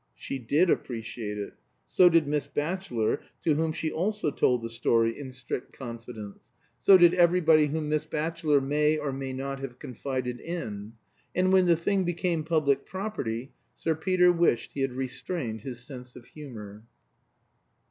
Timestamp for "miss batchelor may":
7.89-8.97